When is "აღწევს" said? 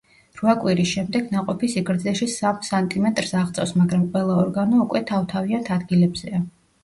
3.41-3.75